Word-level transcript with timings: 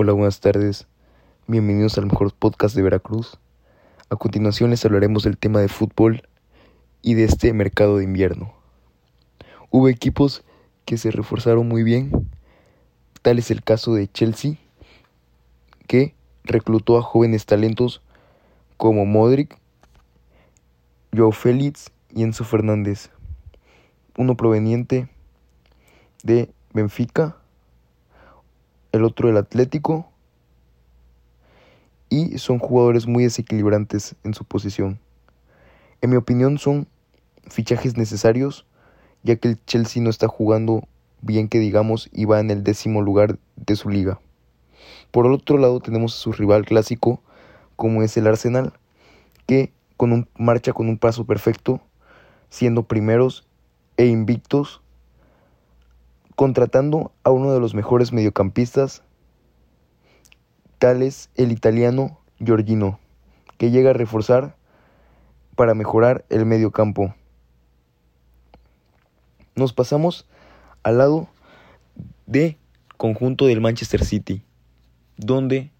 Hola, 0.00 0.12
buenas 0.12 0.38
tardes. 0.38 0.86
Bienvenidos 1.48 1.98
al 1.98 2.06
mejor 2.06 2.32
podcast 2.32 2.76
de 2.76 2.82
Veracruz. 2.82 3.40
A 4.10 4.14
continuación 4.14 4.70
les 4.70 4.84
hablaremos 4.84 5.24
del 5.24 5.36
tema 5.36 5.60
de 5.60 5.66
fútbol 5.66 6.22
y 7.02 7.14
de 7.14 7.24
este 7.24 7.52
mercado 7.52 7.96
de 7.96 8.04
invierno. 8.04 8.54
Hubo 9.70 9.88
equipos 9.88 10.44
que 10.84 10.98
se 10.98 11.10
reforzaron 11.10 11.66
muy 11.66 11.82
bien. 11.82 12.30
Tal 13.22 13.40
es 13.40 13.50
el 13.50 13.64
caso 13.64 13.92
de 13.92 14.06
Chelsea, 14.06 14.52
que 15.88 16.14
reclutó 16.44 16.96
a 16.96 17.02
jóvenes 17.02 17.44
talentos 17.44 18.00
como 18.76 19.04
Modric, 19.04 19.58
Joe 21.12 21.32
Félix 21.32 21.90
y 22.14 22.22
Enzo 22.22 22.44
Fernández. 22.44 23.10
Uno 24.16 24.36
proveniente 24.36 25.08
de 26.22 26.52
Benfica 26.72 27.37
el 28.98 29.04
otro 29.04 29.28
el 29.28 29.36
Atlético 29.36 30.10
y 32.10 32.38
son 32.38 32.58
jugadores 32.58 33.06
muy 33.06 33.24
desequilibrantes 33.24 34.16
en 34.24 34.34
su 34.34 34.44
posición. 34.44 34.98
En 36.00 36.10
mi 36.10 36.16
opinión 36.16 36.58
son 36.58 36.86
fichajes 37.48 37.96
necesarios 37.96 38.66
ya 39.22 39.36
que 39.36 39.48
el 39.48 39.64
Chelsea 39.64 40.02
no 40.02 40.10
está 40.10 40.28
jugando 40.28 40.86
bien 41.20 41.48
que 41.48 41.58
digamos 41.58 42.08
y 42.12 42.24
va 42.24 42.40
en 42.40 42.50
el 42.50 42.62
décimo 42.62 43.02
lugar 43.02 43.38
de 43.56 43.76
su 43.76 43.88
liga. 43.88 44.20
Por 45.10 45.26
el 45.26 45.32
otro 45.32 45.58
lado 45.58 45.80
tenemos 45.80 46.14
a 46.14 46.18
su 46.18 46.32
rival 46.32 46.64
clásico 46.64 47.20
como 47.76 48.02
es 48.02 48.16
el 48.16 48.26
Arsenal 48.26 48.72
que 49.46 49.72
con 49.96 50.12
un, 50.12 50.28
marcha 50.38 50.72
con 50.72 50.88
un 50.88 50.98
paso 50.98 51.24
perfecto 51.24 51.80
siendo 52.50 52.84
primeros 52.84 53.46
e 53.96 54.06
invictos 54.06 54.80
contratando 56.38 57.10
a 57.24 57.32
uno 57.32 57.52
de 57.52 57.58
los 57.58 57.74
mejores 57.74 58.12
mediocampistas, 58.12 59.02
tal 60.78 61.02
es 61.02 61.30
el 61.34 61.50
italiano 61.50 62.20
Giorgino, 62.38 63.00
que 63.56 63.72
llega 63.72 63.90
a 63.90 63.92
reforzar 63.92 64.54
para 65.56 65.74
mejorar 65.74 66.24
el 66.28 66.46
mediocampo. 66.46 67.12
Nos 69.56 69.72
pasamos 69.72 70.28
al 70.84 70.98
lado 70.98 71.28
de 72.26 72.56
conjunto 72.96 73.46
del 73.46 73.60
Manchester 73.60 74.04
City, 74.04 74.44
donde 75.16 75.72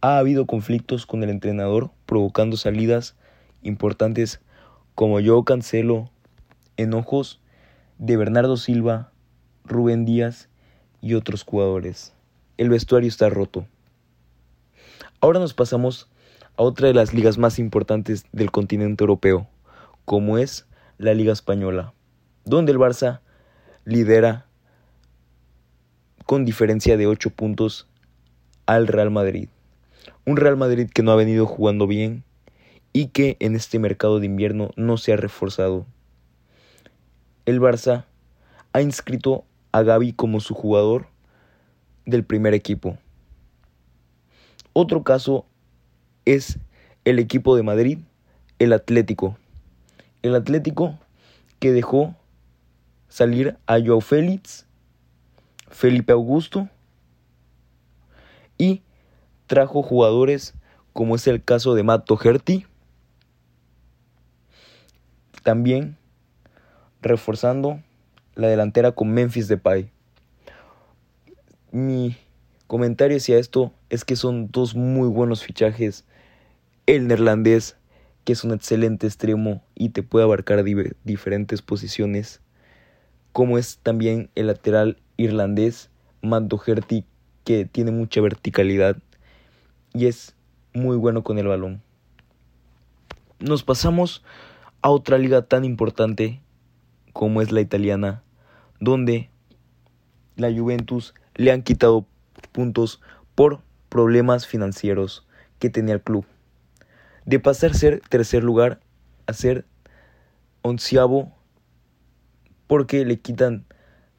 ha 0.00 0.18
habido 0.18 0.46
conflictos 0.46 1.04
con 1.04 1.24
el 1.24 1.30
entrenador 1.30 1.90
provocando 2.06 2.56
salidas 2.56 3.16
importantes 3.62 4.40
como 4.94 5.18
yo 5.18 5.42
Cancelo, 5.42 6.12
enojos 6.76 7.40
de 7.98 8.16
Bernardo 8.16 8.56
Silva, 8.56 9.10
Rubén 9.68 10.04
Díaz 10.04 10.48
y 11.00 11.14
otros 11.14 11.44
jugadores. 11.44 12.14
El 12.56 12.70
vestuario 12.70 13.08
está 13.08 13.28
roto. 13.28 13.66
Ahora 15.20 15.38
nos 15.38 15.54
pasamos 15.54 16.08
a 16.56 16.62
otra 16.62 16.88
de 16.88 16.94
las 16.94 17.14
ligas 17.14 17.38
más 17.38 17.58
importantes 17.58 18.24
del 18.32 18.50
continente 18.50 19.04
europeo, 19.04 19.48
como 20.04 20.38
es 20.38 20.66
la 20.96 21.14
Liga 21.14 21.32
Española, 21.32 21.92
donde 22.44 22.72
el 22.72 22.78
Barça 22.78 23.20
lidera 23.84 24.46
con 26.26 26.44
diferencia 26.44 26.96
de 26.96 27.06
8 27.06 27.30
puntos 27.30 27.88
al 28.66 28.86
Real 28.86 29.10
Madrid. 29.10 29.48
Un 30.26 30.36
Real 30.36 30.56
Madrid 30.56 30.90
que 30.92 31.02
no 31.02 31.12
ha 31.12 31.16
venido 31.16 31.46
jugando 31.46 31.86
bien 31.86 32.24
y 32.92 33.08
que 33.08 33.36
en 33.40 33.54
este 33.54 33.78
mercado 33.78 34.20
de 34.20 34.26
invierno 34.26 34.70
no 34.76 34.96
se 34.96 35.12
ha 35.12 35.16
reforzado. 35.16 35.86
El 37.46 37.60
Barça 37.60 38.04
ha 38.72 38.82
inscrito 38.82 39.44
a 39.72 39.82
Gaby 39.82 40.12
como 40.12 40.40
su 40.40 40.54
jugador 40.54 41.08
del 42.06 42.24
primer 42.24 42.54
equipo. 42.54 42.98
Otro 44.72 45.02
caso 45.02 45.46
es 46.24 46.58
el 47.04 47.18
equipo 47.18 47.56
de 47.56 47.62
Madrid, 47.62 47.98
el 48.58 48.72
Atlético. 48.72 49.36
El 50.22 50.34
Atlético 50.34 50.98
que 51.58 51.72
dejó 51.72 52.14
salir 53.08 53.56
a 53.66 53.78
Joao 53.80 54.00
Félix, 54.00 54.66
Felipe 55.68 56.12
Augusto 56.12 56.68
y 58.56 58.82
trajo 59.46 59.82
jugadores 59.82 60.54
como 60.92 61.14
es 61.16 61.26
el 61.26 61.42
caso 61.42 61.74
de 61.74 61.82
Matt 61.82 62.06
Doherty. 62.06 62.66
También 65.42 65.96
reforzando 67.00 67.80
la 68.38 68.46
delantera 68.46 68.92
con 68.92 69.10
Memphis 69.10 69.48
Depay. 69.48 69.90
Mi 71.72 72.16
comentario 72.68 73.16
hacia 73.16 73.36
esto 73.36 73.72
es 73.90 74.04
que 74.04 74.14
son 74.14 74.48
dos 74.52 74.76
muy 74.76 75.08
buenos 75.08 75.42
fichajes. 75.42 76.04
El 76.86 77.08
neerlandés, 77.08 77.76
que 78.24 78.32
es 78.32 78.44
un 78.44 78.52
excelente 78.52 79.08
extremo 79.08 79.60
y 79.74 79.88
te 79.88 80.04
puede 80.04 80.24
abarcar 80.24 80.64
diferentes 81.02 81.62
posiciones, 81.62 82.40
como 83.32 83.58
es 83.58 83.78
también 83.82 84.30
el 84.36 84.46
lateral 84.46 84.98
irlandés, 85.16 85.90
Matt 86.22 86.44
Doherty, 86.44 87.04
que 87.42 87.64
tiene 87.64 87.90
mucha 87.90 88.20
verticalidad 88.20 88.98
y 89.92 90.06
es 90.06 90.36
muy 90.74 90.96
bueno 90.96 91.24
con 91.24 91.38
el 91.38 91.48
balón. 91.48 91.82
Nos 93.40 93.64
pasamos 93.64 94.22
a 94.80 94.90
otra 94.90 95.18
liga 95.18 95.42
tan 95.42 95.64
importante 95.64 96.40
como 97.12 97.42
es 97.42 97.50
la 97.50 97.60
italiana, 97.60 98.22
donde 98.80 99.30
la 100.36 100.52
Juventus 100.52 101.14
le 101.34 101.52
han 101.52 101.62
quitado 101.62 102.06
puntos 102.52 103.00
por 103.34 103.60
problemas 103.88 104.46
financieros 104.46 105.26
que 105.58 105.70
tenía 105.70 105.94
el 105.94 106.02
club. 106.02 106.24
De 107.24 107.40
pasar 107.40 107.72
a 107.72 107.74
ser 107.74 108.00
tercer 108.08 108.44
lugar 108.44 108.80
a 109.26 109.32
ser 109.32 109.66
onceavo 110.62 111.32
porque 112.66 113.04
le 113.04 113.18
quitan 113.18 113.64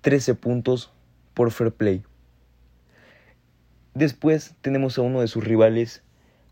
13 0.00 0.34
puntos 0.34 0.92
por 1.34 1.50
fair 1.50 1.72
play. 1.72 2.02
Después 3.94 4.54
tenemos 4.60 4.98
a 4.98 5.02
uno 5.02 5.20
de 5.20 5.28
sus 5.28 5.44
rivales, 5.44 6.02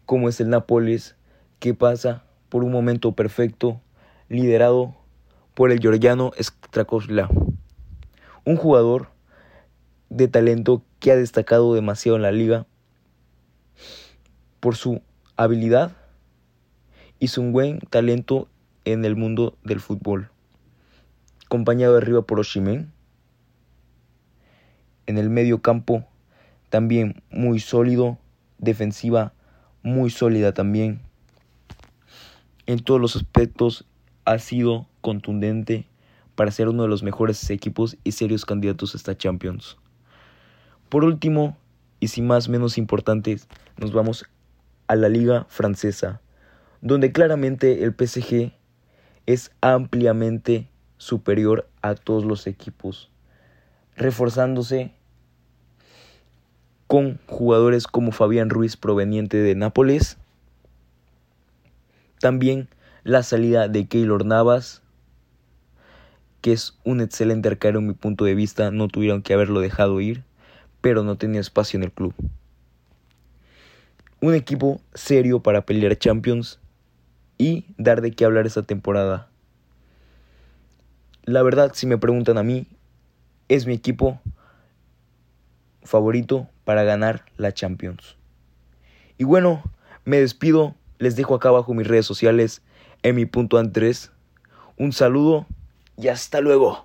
como 0.06 0.28
es 0.28 0.40
el 0.40 0.50
Nápoles, 0.50 1.16
que 1.58 1.74
pasa 1.74 2.24
por 2.48 2.62
un 2.64 2.72
momento 2.72 3.12
perfecto, 3.12 3.80
liderado 4.28 4.94
por 5.54 5.70
el 5.70 5.80
georgiano 5.80 6.32
Strakosla 6.38 7.28
un 8.44 8.56
jugador 8.56 9.08
de 10.10 10.28
talento 10.28 10.82
que 11.00 11.12
ha 11.12 11.16
destacado 11.16 11.74
demasiado 11.74 12.16
en 12.16 12.22
la 12.22 12.32
liga 12.32 12.66
por 14.60 14.76
su 14.76 15.02
habilidad 15.36 15.96
y 17.18 17.28
su 17.28 17.42
buen 17.42 17.80
talento 17.80 18.48
en 18.84 19.04
el 19.04 19.16
mundo 19.16 19.56
del 19.64 19.80
fútbol. 19.80 20.30
Acompañado 21.46 21.96
arriba 21.96 22.22
por 22.22 22.40
Oshimen. 22.40 22.92
En 25.06 25.18
el 25.18 25.30
medio 25.30 25.62
campo 25.62 26.04
también 26.68 27.22
muy 27.30 27.60
sólido, 27.60 28.18
defensiva 28.58 29.34
muy 29.82 30.10
sólida 30.10 30.54
también. 30.54 31.00
En 32.66 32.78
todos 32.78 33.00
los 33.00 33.16
aspectos 33.16 33.86
ha 34.24 34.38
sido 34.38 34.86
contundente 35.00 35.86
para 36.34 36.50
ser 36.50 36.68
uno 36.68 36.82
de 36.82 36.88
los 36.88 37.02
mejores 37.02 37.48
equipos 37.50 37.96
y 38.04 38.12
serios 38.12 38.44
candidatos 38.44 38.94
a 38.94 38.98
esta 38.98 39.16
Champions. 39.16 39.76
Por 40.88 41.04
último, 41.04 41.56
y 42.00 42.08
sin 42.08 42.26
más 42.26 42.48
menos 42.48 42.78
importantes, 42.78 43.48
nos 43.76 43.92
vamos 43.92 44.24
a 44.86 44.96
la 44.96 45.08
liga 45.08 45.46
francesa, 45.48 46.20
donde 46.80 47.12
claramente 47.12 47.84
el 47.84 47.94
PSG 47.94 48.52
es 49.26 49.52
ampliamente 49.60 50.68
superior 50.98 51.68
a 51.80 51.94
todos 51.94 52.24
los 52.24 52.46
equipos, 52.46 53.10
reforzándose 53.96 54.92
con 56.86 57.18
jugadores 57.26 57.86
como 57.86 58.12
Fabián 58.12 58.50
Ruiz 58.50 58.76
proveniente 58.76 59.38
de 59.38 59.54
Nápoles, 59.54 60.18
también 62.20 62.68
la 63.02 63.22
salida 63.22 63.68
de 63.68 63.86
Keylor 63.86 64.24
Navas, 64.26 64.82
que 66.42 66.52
es 66.52 66.76
un 66.84 67.00
excelente 67.00 67.48
arquero 67.48 67.78
en 67.78 67.86
mi 67.86 67.94
punto 67.94 68.24
de 68.24 68.34
vista, 68.34 68.70
no 68.70 68.88
tuvieron 68.88 69.22
que 69.22 69.32
haberlo 69.32 69.60
dejado 69.60 70.00
ir, 70.00 70.24
pero 70.80 71.04
no 71.04 71.16
tenía 71.16 71.40
espacio 71.40 71.78
en 71.78 71.84
el 71.84 71.92
club. 71.92 72.12
Un 74.20 74.34
equipo 74.34 74.80
serio 74.92 75.40
para 75.40 75.64
pelear 75.64 75.96
Champions 75.96 76.58
y 77.38 77.64
dar 77.78 78.02
de 78.02 78.10
qué 78.10 78.24
hablar 78.24 78.46
esta 78.46 78.64
temporada. 78.64 79.28
La 81.24 81.42
verdad, 81.42 81.70
si 81.74 81.86
me 81.86 81.98
preguntan 81.98 82.36
a 82.38 82.42
mí, 82.42 82.66
es 83.48 83.66
mi 83.66 83.74
equipo 83.74 84.20
favorito 85.84 86.48
para 86.64 86.82
ganar 86.82 87.24
la 87.36 87.54
Champions. 87.54 88.16
Y 89.16 89.24
bueno, 89.24 89.62
me 90.04 90.18
despido, 90.18 90.74
les 90.98 91.14
dejo 91.14 91.36
acá 91.36 91.50
abajo 91.50 91.74
mis 91.74 91.86
redes 91.86 92.06
sociales 92.06 92.62
en 93.04 93.14
mi 93.14 93.26
punto 93.26 93.58
Andrés. 93.58 94.10
Un 94.76 94.92
saludo 94.92 95.46
y 96.02 96.08
hasta 96.08 96.40
luego. 96.40 96.84